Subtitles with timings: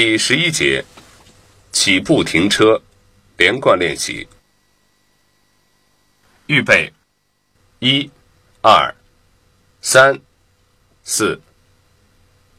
[0.00, 0.84] 第十一节，
[1.72, 2.80] 起步停车
[3.36, 4.28] 连贯练习。
[6.46, 6.92] 预备，
[7.80, 8.08] 一、
[8.62, 8.94] 二、
[9.80, 10.20] 三、
[11.02, 11.40] 四、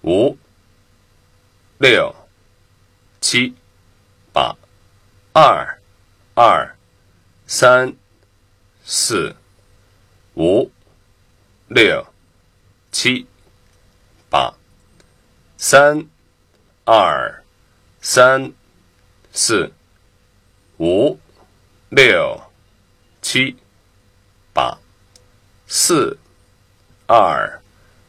[0.02, 0.38] 五、
[1.78, 2.13] 六、
[3.21, 3.56] 七、
[4.33, 4.53] 八，
[5.31, 5.79] 二、
[6.35, 6.76] 二、
[7.47, 7.96] 三、
[8.83, 9.33] 四、
[10.35, 10.69] 五、
[11.69, 12.06] 六、
[12.92, 13.26] 七、
[14.29, 14.53] 八，
[15.58, 16.05] 三、
[16.91, 17.44] 二、
[18.02, 18.52] 三、
[19.31, 19.71] 四、
[20.79, 21.20] 五、
[21.89, 22.41] 六、
[23.21, 23.55] 七、
[24.52, 24.75] 八，
[25.67, 26.17] 四、
[27.05, 27.62] 二、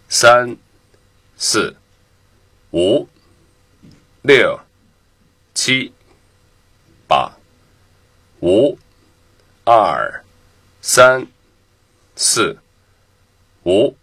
[0.09, 0.57] 三、
[1.37, 1.77] 四、
[2.73, 3.07] 五、
[4.23, 4.59] 六、
[5.53, 5.93] 七、
[7.07, 7.37] 八，
[8.41, 8.79] 五、
[9.67, 10.25] 二、
[10.81, 11.27] 三、
[12.17, 12.59] 四、
[13.67, 13.95] 五、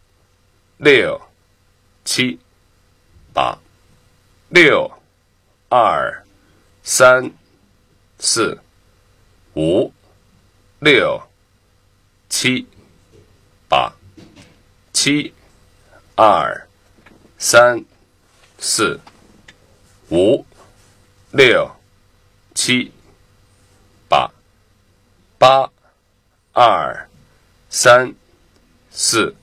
[0.78, 1.20] 六、
[2.06, 2.40] 七、
[3.34, 3.58] 八，
[4.50, 4.90] 六、
[5.68, 6.24] 二、
[6.82, 7.34] 三、
[8.18, 8.58] 四、
[9.56, 9.92] 五、
[10.80, 11.22] 六、
[12.30, 12.66] 七、
[13.68, 13.94] 八，
[14.94, 15.34] 七、
[16.16, 16.66] 二、
[17.38, 17.84] 三、
[18.58, 19.02] 四、
[20.12, 20.46] 五、
[21.32, 21.70] 六、
[22.56, 22.94] 七、
[24.08, 24.32] 八，
[25.38, 25.70] 八、
[26.54, 27.10] 二、
[27.70, 28.16] 三、
[28.90, 29.36] 四、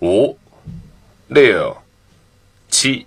[0.00, 0.38] 五、
[1.28, 1.76] 六、
[2.70, 3.06] 七。